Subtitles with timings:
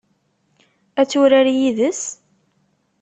[1.01, 2.01] Ad turar yid-s?